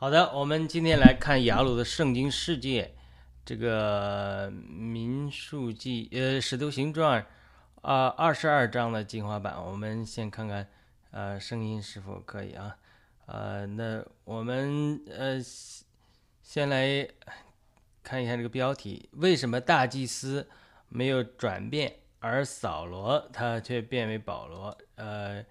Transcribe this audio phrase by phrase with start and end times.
[0.00, 2.94] 好的，我们今天来看雅鲁的圣经世界，
[3.44, 7.26] 这个民数记，呃，使徒行传，
[7.82, 9.62] 啊，二十二章的精华版。
[9.62, 10.66] 我们先看看，
[11.10, 12.78] 呃，声音是否可以啊？
[13.26, 15.38] 呃，那我们呃，
[16.42, 17.06] 先来
[18.02, 20.48] 看一下这个标题：为什么大祭司
[20.88, 24.78] 没有转变，而扫罗他却变为保罗？
[24.94, 25.44] 呃，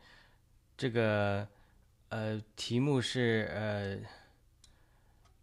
[0.75, 1.47] 这个
[2.09, 4.18] 呃题目是呃。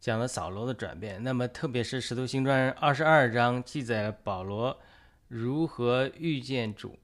[0.07, 4.79] 讲了扫罗的转变，那么特别是《使徒行传》二十二章记载了保罗
[5.27, 6.97] 如何遇见主，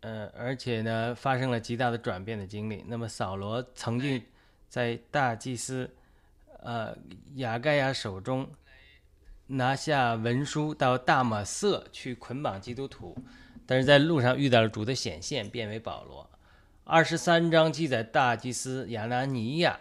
[0.00, 2.82] 呃，而且呢发生了极大的转变的经历。
[2.88, 4.22] 那么扫罗曾经
[4.70, 5.90] 在大祭司
[6.62, 6.96] 呃
[7.34, 8.48] 亚盖亚手中
[9.48, 13.14] 拿下文书到大马色去捆绑基督徒，
[13.66, 16.30] 但是在路上遇到了主的显现，变为保罗。
[16.84, 19.78] 二十三章记载大祭司亚拿尼亚。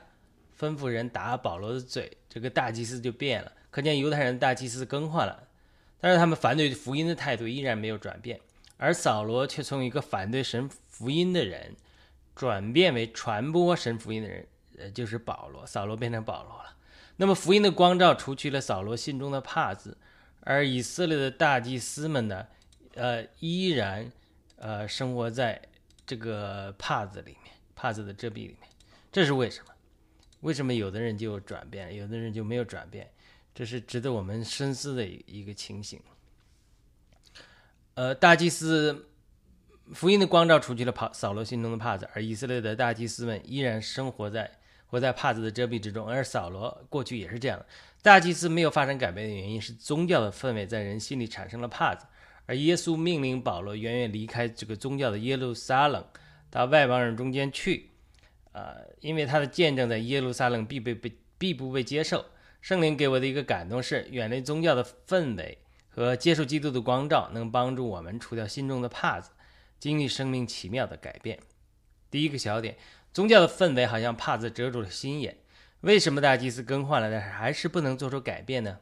[0.56, 3.52] 吩咐人打保罗的嘴，这个大祭司就变了。
[3.70, 5.48] 可见犹太人大祭司更换了，
[6.00, 8.40] 但是他们反对福音的态度依然没有转变。
[8.78, 11.76] 而扫罗却从一个反对神福音的人，
[12.36, 14.48] 转变为传播神福音的人，
[14.80, 15.64] 呃，就是保罗。
[15.68, 16.76] 扫罗变成保罗了。
[17.18, 19.96] 那么福音的光照除去了扫罗心中的帕子，
[20.40, 22.48] 而以色列的大祭司们呢，
[22.96, 24.12] 呃，依然
[24.58, 25.62] 呃生活在
[26.06, 28.70] 这个帕子里面，帕子的遮蔽里面。
[29.12, 29.73] 这是为什么？
[30.44, 33.10] 为什么有的人就转变，有的人就没有转变？
[33.56, 36.02] 这是值得我们深思的一个情形。
[37.94, 39.08] 呃，大祭司
[39.94, 44.52] 福音的光照除去了帕扫罗心中的帕子，而以色列的大祭司们依然生活在
[44.88, 46.06] 活在帕子的遮蔽之中。
[46.06, 47.66] 而扫罗过去也是这样。
[48.02, 52.06] 大祭司没有发生改变的原因是宗教的氛围在人心里产生了帕子，
[52.48, 56.06] 而耶稣命令保罗远远离开这个宗教的耶路撒冷，
[56.50, 57.92] 到外邦人中间去。
[58.54, 62.26] 呃，因为他的见证在耶路撒冷必被被必不被接受。
[62.62, 65.58] 圣灵给我的一个感动是，远离宗教的氛围
[65.90, 69.32] 和接受基督的光照，能帮助我们除掉心中的帕子，
[69.80, 71.40] 经历生命奇妙的改变。
[72.10, 72.78] 第一个小点，
[73.12, 75.40] 宗教的氛围好像帕子遮住了心眼。
[75.82, 78.78] 为什么大祭司更换了，但是还是不能做出改变呢？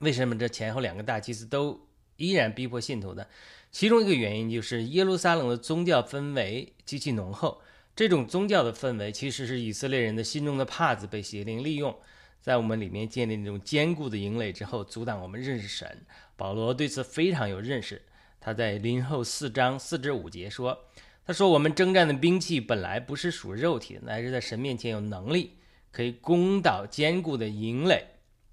[0.00, 1.86] 为什么这前后两个大祭司都
[2.16, 3.26] 依然逼迫信徒呢？
[3.70, 7.62] 其中一个原因就是耶路撒冷的宗教氛围极其浓厚。
[7.96, 11.94] 这种宗教的氛围，其实是以色列人的心中的帕子被邪灵利用，
[12.40, 16.06] 在我们里面建立那种坚固的营垒之后，阻挡我们认识神。
[16.34, 18.00] 保罗对此非常有认识，
[18.40, 20.86] 他在林后四章四至五节说
[21.26, 25.58] ：“他说我们征战的兵器本来不是属肉体的，乃是在神面前有能力，
[25.92, 28.06] 可以攻倒坚固的营垒。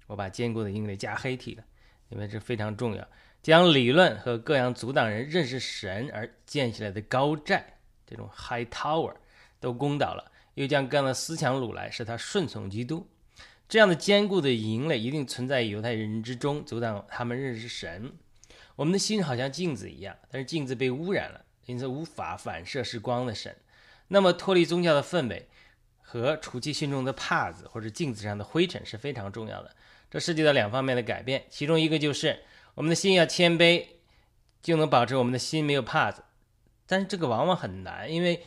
[0.08, 1.64] 我把坚固的营垒加黑体了，
[2.10, 3.08] 因为这非常重要。
[3.40, 9.14] 将理论和各样阻挡人认识神而建起来的高寨，这种 high tower。”
[9.60, 13.08] 都攻倒了，又将各样的思想掳来，使他顺从基督。
[13.68, 18.12] 这样的坚固的营垒一定存在犹太人之中，阻挡他们认识神。
[18.76, 23.54] 我们的心好像镜子一样，但是镜子被污染了，因此无法反射是光的神。
[24.06, 25.48] 那么脱离宗教的氛围
[26.00, 29.76] 和除去心中的帕子或者镜子上的灰尘是非常重要的。
[30.10, 32.42] 这涉及到两方面的改变，其中一个就是
[32.74, 33.84] 我们的心要谦卑，
[34.62, 36.22] 就能保持我们的心没有帕子。
[36.86, 38.42] 但是这个往往很难，因为。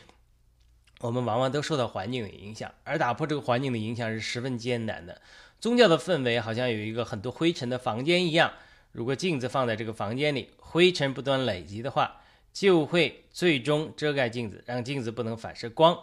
[1.02, 5.20] 我们往往都受到环境的影响，而打破这个环境的影响是十分艰难的。
[5.60, 8.54] 宗教的氛围好像有一个很多灰尘的房间一样，
[8.92, 12.22] 如果镜子放在这个房间里，灰尘不断累积的话，
[12.54, 15.98] 就会最终遮盖镜子，让镜子不能反射光。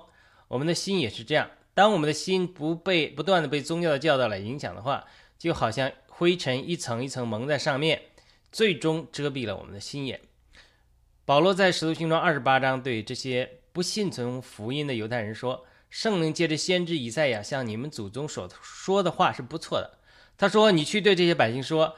[0.48, 5.04] 我们的心也是这样，当我们的心不被不断的被宗教的教导来影响的话，
[5.38, 8.02] 就好像灰尘一层一层蒙在上面，
[8.50, 10.20] 最终遮蔽了我们的心眼。
[11.24, 13.57] 保罗在使徒行传二十八章对这些。
[13.78, 20.00] 不信从福音的犹太人说：“圣灵借着先知以赛亚向你们祖宗所说的话是不错的。”
[20.36, 21.94] 他说：“你去对这些百姓说，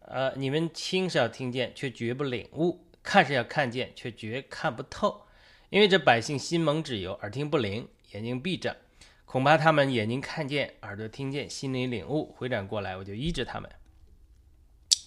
[0.00, 5.24] 呃，你们听是要听见，却绝不领悟；看是要看见，却绝看不透。
[5.70, 8.76] 因为这百姓心蒙脂油，耳听不灵，眼睛闭着，
[9.24, 13.70] 恐怕他们眼睛看见，耳朵听见，心里领悟，回转过来，我就医治他们。”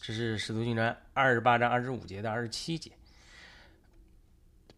[0.02, 2.92] 这是使徒行传二十八章二十五节到二十七节。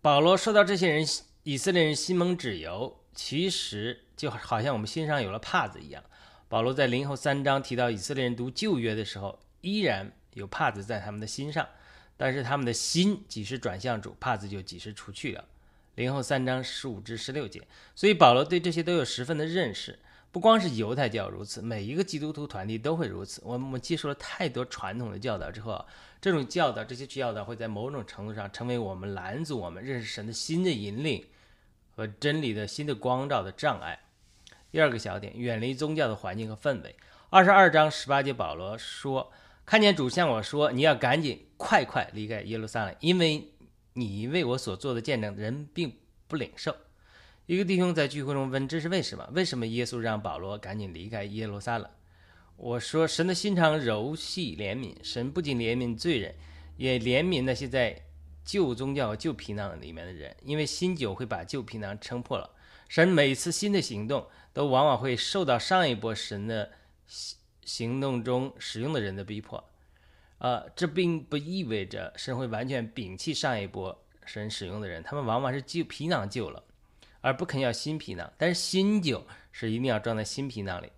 [0.02, 1.06] 保罗说到这些人，
[1.44, 6.02] 以色列人心蒙脂油，其实就好像我们心上有了帕子一样。
[6.48, 11.68] 保罗在林后三章提到以色列人读旧约的时候，依然有帕子在他们的心上，
[12.16, 15.44] 但是他们的心几时转向主，帕子就几时除去了。
[15.96, 20.00] 林后三章十五至十六节，所以保罗对这些都有十分的认识。
[20.32, 23.42] 不光是犹太教如此，每一个基督徒团体都会如此。
[23.44, 25.86] 我们接受了太多传统的教导之后，
[26.22, 31.26] 这种教导、这些教导会在某种程度上成为我们拦阻我们认识神的新的引领
[31.96, 34.00] 和真理的新的光照的障碍。
[34.72, 36.96] 第二个小点，远离宗教的环境和氛围。
[37.30, 39.32] 二十二章十八节，保罗说
[39.66, 43.52] ：“看见主向我说，你要赶紧快快离开耶路撒冷，因为
[43.94, 45.94] 你为我所做的见证，人并
[46.28, 46.76] 不领受。”
[47.48, 49.28] 一个弟兄在聚会中问：“这是为什么？
[49.34, 51.90] 为什么耶稣让保罗赶紧离开耶路撒冷？”
[52.60, 56.36] 我说：“神的心肠柔细怜悯，神不仅怜悯罪人，
[56.78, 58.04] 也怜悯那些在
[58.46, 62.56] 旧宗教和旧皮囊里面的人，因为新酒会把旧皮囊撑破了。
[62.88, 66.72] 神每次新的行动。”都往往会受到上一波神的
[67.06, 69.64] 行行动中使用的人的逼迫，
[70.40, 76.64] 呃，这并不意味着神会完全摒弃上一波神使用的人，他们往往是旧皮囊旧了，
[77.22, 78.34] 而不肯要新皮囊。
[78.40, 80.92] 但是新酒是一定要装在新皮囊里，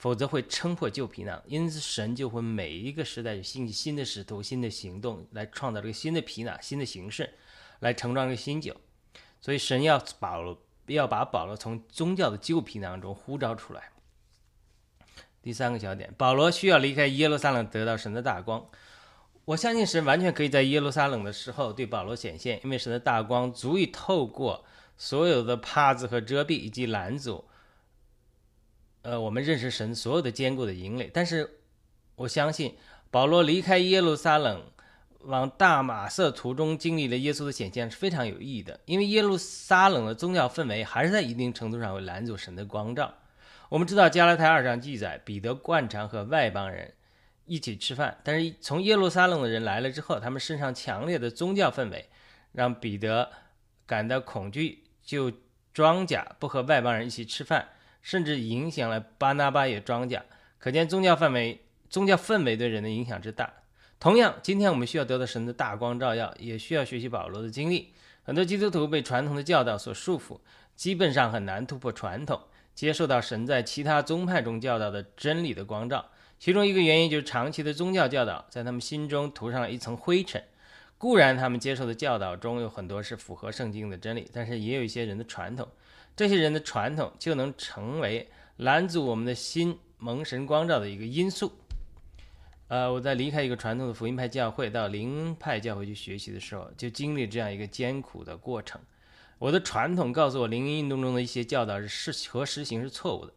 [0.00, 1.40] 否则会撑破旧皮囊。
[1.46, 7.32] 因此，神就会每一个时代就兴起新的使徒、新的行动，来创造这个新的皮囊、新的形式，
[7.78, 8.74] 来盛装这个新酒。
[9.40, 10.58] 所以，神要保。
[10.86, 13.90] 要把保罗从宗教的旧皮囊中呼召出来。
[15.40, 18.66] 第三个小点，保罗需要离开耶路撒冷，得到神的大光。
[19.44, 24.64] 我相信神完全可以在耶路撒冷的时候对保罗显现，因为神的大光足以透过
[24.96, 27.44] 所有的帕子和遮蔽以及拦阻，
[29.02, 31.10] 呃，我们认识神所有的坚固的营垒。
[31.12, 31.60] 但是
[32.16, 32.76] 我相信
[33.10, 34.62] 保罗离开耶路撒冷。
[35.24, 43.12] 往大马色途中经历了耶稣的显现是非常有意义的，因为耶路撒冷的宗教氛围还是在一定程度上会拦阻神的光照。
[43.68, 46.94] 我们知道加拉太二章记载，彼得惯常和外邦人
[47.44, 52.08] 一起吃饭，但是从耶路撒冷的人来了之后，他们身上强烈的宗教氛围
[52.52, 53.30] 让彼得
[53.84, 55.30] 感到恐惧，就
[55.74, 57.68] 装假不和外邦人一起吃饭，
[58.02, 60.22] 甚至影响了巴拿巴也装假。
[60.58, 63.52] 可见宗教氛围宗教氛围对人的影响之大。
[63.98, 67.92] 同样，今天我们需要得到神的大光照耀，也需要学习保罗的经历。
[68.22, 70.38] 很多基督徒被传统的教导所束缚，
[70.76, 72.40] 基本上很难突破传统，
[72.74, 76.06] 接受到神在其他宗派中教导的真理的光照。
[76.38, 80.42] 其中一个原因就是长期的宗教教导在他们心中涂上了一层灰尘。
[80.96, 85.66] 固然他们接受的教导中有很多是符合圣经的真理，但是也有一些人的传统，
[86.16, 88.28] 这些人的传统就能成为
[88.58, 91.52] 拦阻我们的心蒙神光照的一个因素。
[92.68, 98.80] 呃，我在离开一个传统的福音派教会到灵派教会去学习的时候，就经历这样一个艰苦的过程。
[99.38, 103.32] 我的传统告诉我，灵运动中的一些教导是是和实行是错误的，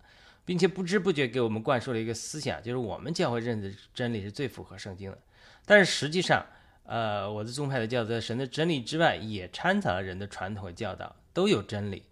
[0.45, 5.17] 并且不知不觉给我们灌输了一个思想，就是我们教会认的真理是最符合圣经的。
[5.65, 6.45] 但是实际上，
[6.83, 12.03] 呃，我的宗派的教导在神的真理之外，也掺杂了人的传统和教导，都有真理，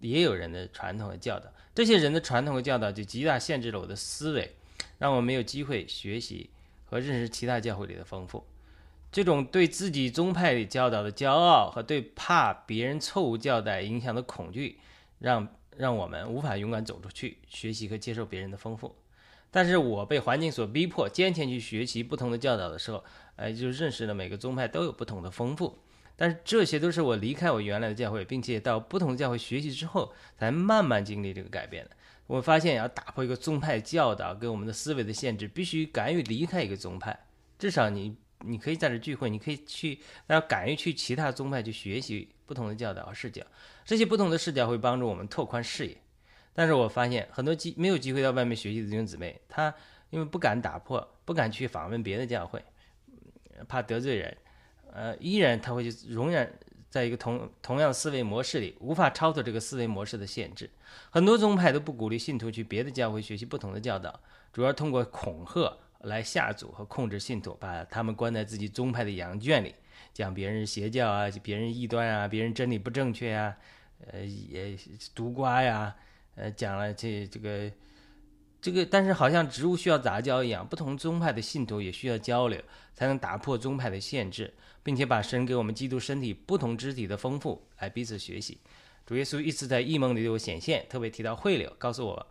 [0.00, 1.46] 也有人的传统和教导。
[1.74, 4.56] 这些人的传统和教导就极大限制了我的思维，
[4.98, 6.50] 让我没有机会学习。
[6.84, 8.44] 和认识其他教会里的丰富，
[9.12, 14.80] 这种对自己宗派里教导的骄傲和对怕别人错误教导影响的恐惧，
[15.20, 18.92] 让让我们无法勇敢走出去学习和接受别人的丰富。
[19.52, 23.04] 但是我被环境所逼迫，坚强去学习不同的教导的时候，
[23.36, 25.78] 哎，就认识了每个宗派都有不同的丰富。
[26.20, 31.92] 但是这些都是我离开我原来的教会，并且到不同的教会学习之后，才慢慢经历这个改变的。
[32.26, 37.18] 我发现要打破一个宗派教导跟我们的思维的限制，必须敢于离开一个宗派。
[37.58, 43.42] 至少你你可以在这聚会，你可以去，要敢于去其他宗派去学习不同的教导和视角。
[43.86, 45.96] 这些不同的视角会帮助我们拓宽视野。
[46.52, 49.74] 但是我发现很多机没有机会到外面学习的弟兄姊妹，他
[50.10, 52.62] 因为不敢打破，不敢去访问别的教会，
[53.66, 54.36] 怕得罪人，
[54.92, 56.52] 呃，依然他会就永远。
[56.90, 60.68] 在一个同同样思维模式里，无法超脱这个思维模式的限制。
[61.10, 64.18] 很多宗派都不鼓励信徒去别的教会学习不同的教导，
[64.52, 69.72] 主要通过恐吓来吓阻和控制信徒，把他们关在自己宗派的羊圈里，
[70.12, 73.56] 讲别人邪教啊，别人异端啊，别人真理不正确呀，
[74.10, 74.76] 呃，也
[75.14, 75.94] 毒瓜呀，
[76.34, 77.70] 呃，讲了这这个
[78.60, 82.60] 这个，但是好像植物需要杂交一样，不同宗派的信徒也需要交流，
[82.94, 84.54] 才能打破宗派的限制。
[84.82, 88.58] 并且把神给我们基督身体不同肢体的丰富来彼此学习。
[89.04, 92.26] 主耶稣一直在异梦里有显现，特别提到汇流，告诉我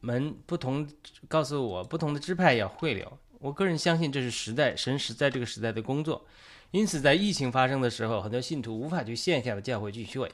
[0.00, 0.88] 们不同，
[1.28, 3.18] 告诉我不同的支派要汇流。
[3.38, 6.24] 我个人相信这是时代神时在这个时代的工作。
[6.70, 10.32] 因此，在疫情发生的时候，很多信徒无法去线下的教会聚会，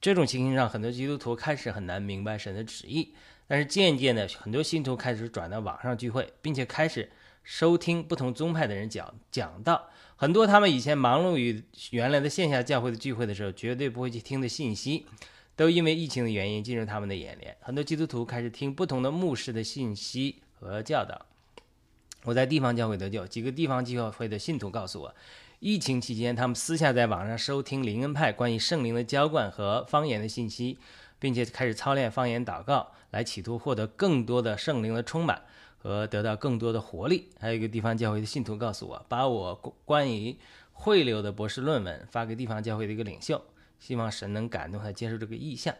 [0.00, 3.14] 这种情形让很多基督徒开始很难明白神的旨意。
[3.48, 7.10] 但是渐渐的，很多信徒开始转到网上聚会，并且开始
[7.44, 9.88] 收听不同宗派的人讲讲道。
[10.16, 15.06] 很多他们以前忙碌于原来的线下教会的聚会的时候，绝对不会去听的信息，
[15.54, 17.56] 都因为疫情的原因进入他们的眼帘。
[17.60, 21.26] 很多基督徒开始听不同的牧师的信息和教导。
[22.24, 25.14] 我在地方教会得救，几个地方教会的信徒告诉我，
[25.58, 30.78] 疫情期间他们私下在网上收听灵恩派关于圣灵的浇灌和方言的信息，
[31.18, 35.42] 并且开始操练方言祷告，来企图获得更多的圣灵的充满
[35.78, 37.30] 和得到更多的活力。
[37.40, 39.54] 还有一个地方教会的信徒告诉我，把我
[39.86, 40.36] 关于
[40.72, 43.42] 汇流的博士论文发给地方教会的一个领袖，
[43.80, 45.74] 希望神能感动他接受这个意向。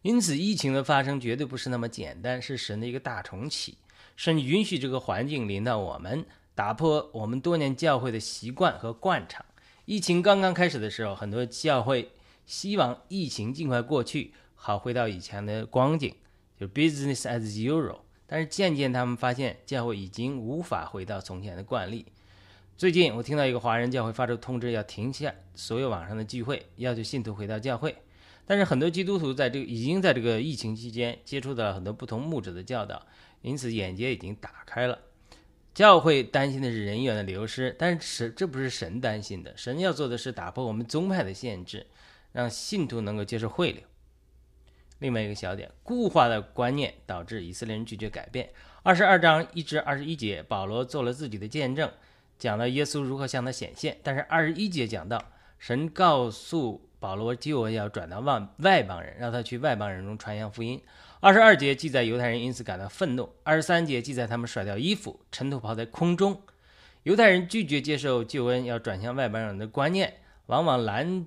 [0.00, 3.76] 因此，疫情的发生绝对不是那么简单，是神的一个大重启，
[4.16, 6.24] 神允许这个环境临到我们，
[6.58, 9.46] 打破我们多年教会的习惯和惯常。
[9.84, 12.10] 疫情刚刚开始的时候，很多教会
[12.46, 16.12] 希望疫情尽快过去，好回到以前的光景，
[16.58, 18.00] 就 business as usual。
[18.26, 22.06] 但是渐渐他们发现，教会已经无法回到从前的惯例。
[22.76, 27.94] 最近，我听到一个华人教会发出通知，要停下所有网上的聚会，要求信徒回到教会。
[28.44, 33.06] 但是很多基督徒在这个已经在这个疫情期间接触到了很多不同牧者的教导，
[33.42, 34.98] 因此眼界已经打开了。
[35.78, 41.86] 教会担心的是人员的流失，但是这不是神担心的，神要做的是打破我们宗派的限制，
[42.32, 43.80] 让信徒能够接受汇流。
[44.98, 48.50] 另外一个小点，固化的观念导致以色列人拒绝改变。
[48.82, 51.88] 二十二章一至二十一节，保罗做了自己的见证，
[52.40, 53.98] 讲到耶稣如何向他显现。
[54.02, 55.30] 但是二十一节讲到
[55.60, 56.84] 神告诉。
[57.00, 60.82] 保罗救恩要转到外外邦人，让他去外邦人中传扬福音。
[61.20, 63.28] 二十二节记载犹太人因此感到愤怒。
[63.42, 66.40] 二十三节记载他们甩掉衣服，尘土抛在空中。
[67.02, 71.26] 犹太人拒绝接受救恩要转向外邦人的观念，往往拦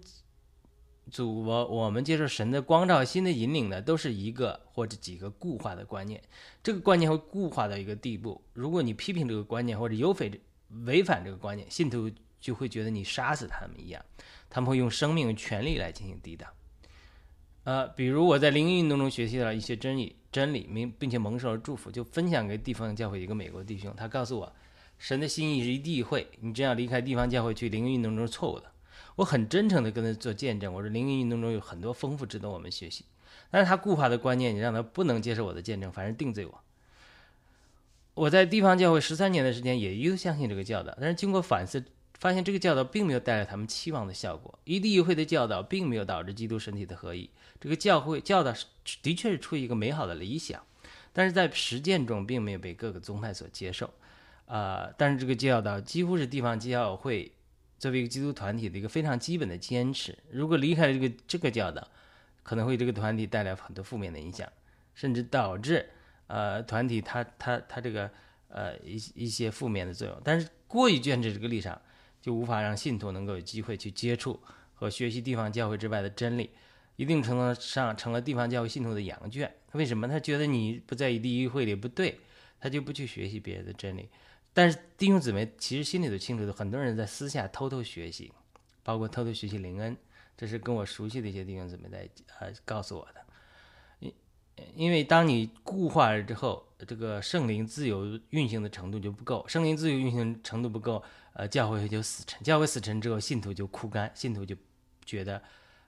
[1.10, 6.22] 阻我我们接受神的光照、新的引领的，都是一个或者几个固化的观念。
[6.64, 10.42] 这个观念会固化到一个地步，如果你批评这个观念或者有违
[10.86, 14.02] 违反这个观念，信徒就会觉得你杀死他们一样。
[14.50, 16.50] 他们会用生命、权利来进行抵挡。
[17.64, 23.94] 呃，比如我在灵运动中学习到了一些真理，真理，并并且蒙受了祝福，就分享给地方教会一个美国弟兄。
[23.96, 24.52] 他告诉我，
[24.98, 28.72] 神的心意是一地会，你这样离开地方教会去灵运动中是错误的。
[29.18, 33.06] 我很真诚的跟他做见证，我说灵运动中有很多丰富值得我们学习。
[33.52, 36.62] 但是他固化的观念，你让他不能接受我的见证，反而定罪我。
[38.16, 41.84] 我在地方教会十三年的时间，也一度相信这个教导，但是经过反思。
[42.22, 47.28] 发现这个教导并没有带来他们期望的效果，一地一会的教导并没有导致基督身体的合一。
[47.60, 48.68] 这个教会教导是
[49.02, 50.64] 的确是出于一个美好的理想，
[51.14, 53.92] 但是在实践中并没有被各个宗派所接受。
[54.46, 57.32] 啊，但是这个教导几乎是地方教会
[57.80, 60.16] 作为一个基督团体的一个非常基本的坚持。
[60.30, 61.88] 如果离开了这个这个教导，
[62.44, 64.48] 可能会这个团体带来很多负面的影响，
[64.94, 65.90] 甚至导致
[66.28, 68.12] 呃团体它它它这个
[68.50, 70.22] 呃一一些负面的作用。
[70.24, 71.82] 但是过于坚持这个立场。
[72.22, 74.40] 就无法让信徒能够有机会去接触
[74.74, 76.52] 和学习地方教会之外的真理，
[76.96, 79.52] 一定程度上成了地方教会信徒的羊圈。
[79.72, 80.08] 为什么？
[80.08, 82.20] 他觉得你不在意第一会里不对，
[82.60, 84.10] 他就不去学习别的真理。
[84.54, 88.32] 但是弟兄姊妹其实心里都清楚的，很多人在私下偷偷学习，
[88.84, 89.96] 包括偷偷学习灵恩，
[90.38, 92.10] 这是跟我熟悉的一些弟兄姊妹在
[92.40, 93.22] 呃告诉我的。
[94.76, 101.04] 因为当你固化了之后，这个圣灵自由运行的程度就不够，圣灵自由运行程度不够。
[101.34, 104.54] 呃，教会就死沉，教会死沉之后，信徒就枯干，信徒就
[105.06, 105.42] 觉得，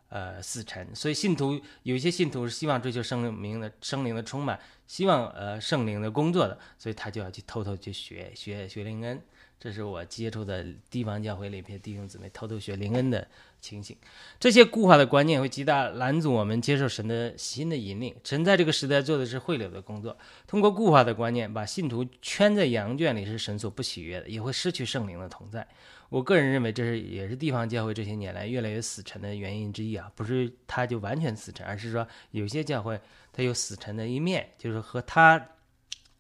[0.08, 0.96] 呃，死沉。
[0.96, 9.22] 所以信徒有些信徒是希望追求圣灵的圣灵的充满，希望呃圣灵的工作的，所以他就要去偷偷去学学学灵恩。
[9.64, 13.26] 这是我接触的地方教会里边弟兄姊妹偷偷学灵恩的
[13.62, 13.96] 情形。
[14.38, 18.14] 这些固化的观念会极大拦阻我们接受神的新的引领。
[18.26, 25.66] 神在这个时代做的是汇流的工作，通过固化的观念把信徒圈在羊圈里是神所不喜悦的，也会失去圣灵的同在。
[26.10, 33.00] 我个人认为这是也是地方教会这些年来越来越死沉的原因之一啊，不是它就完全死沉，而是说有些教会
[33.32, 35.42] 它有死沉的一面，就是和它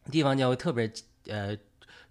[0.09, 0.89] 地方教会特别
[1.27, 1.57] 呃。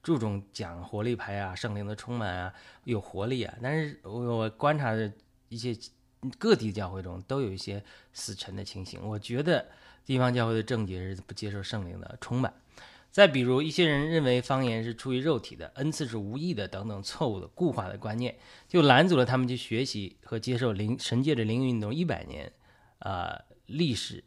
[0.03, 2.55] 注重讲活力牌啊，圣灵的充满啊，
[2.85, 3.55] 有活力啊。
[3.63, 5.13] 但是我观察的
[5.49, 5.77] 一些
[6.39, 7.83] 各地教会中都有一些
[8.13, 9.01] 死沉的情形。
[9.03, 9.67] 我觉得
[10.05, 12.53] 地方教会的正解是不接受圣灵的充满。
[13.13, 18.35] 再比如，一些人认为方言是出于肉体的，恩赐是无意的等等错误的固化的观念，
[18.67, 22.51] 就拦阻了他们去学习和接受灵神界的灵运动一百年
[23.01, 24.25] 啊历史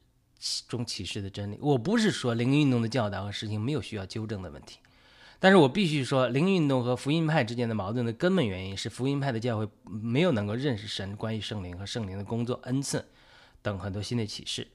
[0.67, 1.57] 中启示的真理。
[1.59, 4.77] 我不是说灵运动的教导和实行没有需要纠正的问题。
[5.39, 13.05] 但是我必须说，灵运动和福音派之间的矛盾的根本原因是福音派的教会没有能够认识神关于圣灵和圣灵的工作、恩赐
[13.61, 14.67] 等很多新的启示。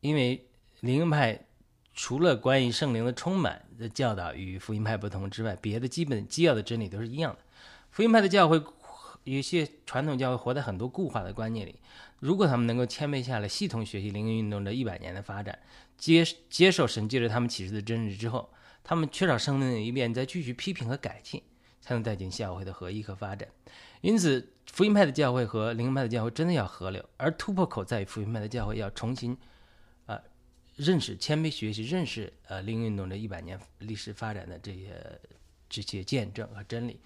[0.00, 0.46] 因为
[0.80, 1.46] 灵恩派
[1.94, 7.38] 除了关于圣灵的充满的教导与福音派不同之外，别的基本基要的真理都是一样的。
[7.90, 8.60] 福音派的教会
[9.24, 11.76] 有些传统教会活在很多固化的观念里，
[12.20, 15.58] 如果他们能够谦卑下来，系统学习灵运动这一百年的发展，
[15.98, 18.50] 接接受神借着他们启示的真理之后。
[18.88, 21.42] 他们缺少生命的一面，再继续批评和改进，
[21.80, 23.48] 才能带进教会的合一和发展。
[24.00, 29.36] 因此，福音派的教会和灵派的教会真的要合流，而突破口在于福音派的教会要重新
[30.06, 30.22] 啊
[30.76, 35.20] 认识、谦卑学习、认识呃灵运动这一百年历史发展的这些
[35.68, 37.00] 这些见证和真理。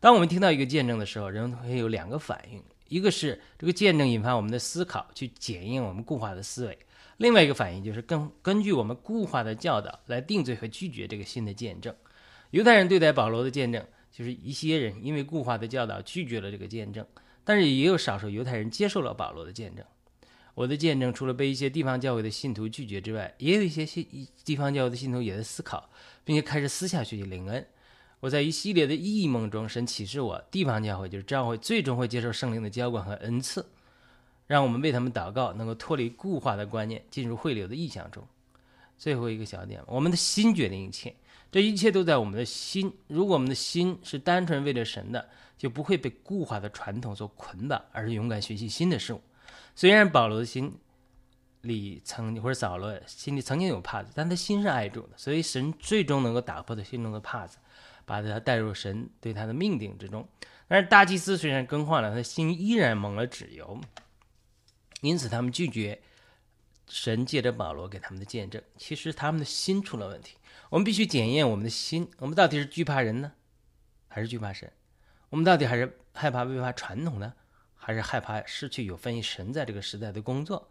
[0.00, 6.74] 当我们听到一个见证的时候，人会有两个反应：一个是这个见证引发我们的思考，去检验我们固化的思维；
[7.18, 11.94] 另外一个反应就是根根据我们固化的教导来定罪和拒绝这个新的见证。
[12.50, 17.04] 犹太人对待保罗的见证，就是一些人因为固化的教导拒绝了这个见证，
[17.44, 19.84] 但是也有少数犹太人接受了保罗的见证。
[20.54, 24.06] 我的见证除了被一些地方教会的信徒拒绝之外，也有一些信
[24.44, 25.90] 地方教会的信徒也在思考，
[26.24, 27.66] 并且开始私下学习灵恩。
[28.20, 33.64] 我在一系列的异梦中，神启示我，地方教会就是教会最终会接受圣灵的浇灌和恩赐，
[34.48, 38.26] 让我们为他们祷告，能够脱离固化的观念，进入汇流的意象中。
[38.96, 41.14] 最后一个小点，我们的心决定一切，
[41.52, 42.92] 这一切都在我们的心。
[43.06, 49.20] 如果我们的心是单纯为了神的，就不会被固化的传统所捆绑，而是勇敢学习新的事物。
[49.76, 50.76] 虽然保罗的心
[51.60, 57.58] 里曾经或者扫罗心里曾经有帕子，但他心是爱主的，所以神最终能够打破他心中的帕子。
[58.04, 60.26] 把他带入神对他的命定之中，
[60.66, 63.78] 但是大祭司虽然更换了，他心依然蒙了脂油，
[65.00, 66.00] 因此他们拒绝
[66.86, 68.62] 神借着保罗给他们的见证。
[68.76, 70.36] 其实他们的心出了问题。
[70.70, 73.32] 我们必须检验我们的心，我们到底是惧怕人呢，
[74.08, 74.70] 还是惧怕神？
[75.30, 77.32] 我们到底还是害怕违反传统呢，
[77.74, 80.68] 还是害怕失去有分于神在这个时代的工作？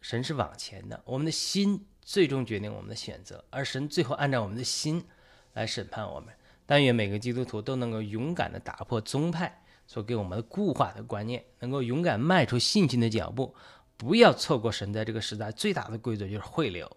[0.00, 5.04] 神是往前的，我们的心最终决定我们的选择，而神最后按照我们的心
[5.52, 6.34] 来审判我们。
[6.66, 13.54] 但愿每个基督徒都能够勇敢地打破宗派所给我们的固化的观念，能够勇敢迈出信心的脚步，
[13.96, 16.90] 不要错过神在这个时代最大的规则，就是汇流。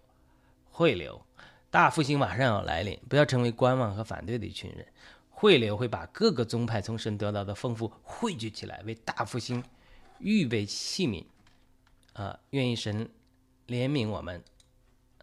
[0.70, 1.20] 汇流，
[1.70, 4.86] 大复兴马上要来临，不要成为观望和反对的一群人。
[5.30, 9.62] 汇流会把各个宗派从神得到的丰富汇聚起来，为大复兴
[10.18, 11.24] 预备器皿。
[12.12, 13.08] 啊，愿意神
[13.68, 14.42] 怜悯我们。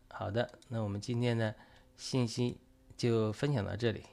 [0.08, 1.54] 好的，那我们今天的
[1.98, 2.58] 信息
[2.96, 4.04] 就分享到这里。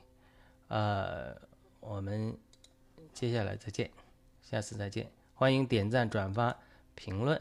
[0.66, 1.36] 呃，
[1.78, 2.36] 我们
[3.12, 3.90] 接下来再见，
[4.42, 5.10] 下次再见。
[5.34, 6.56] 欢迎点赞、转发、
[6.94, 7.40] 评论，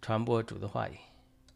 [0.00, 0.96] 传播主的话语。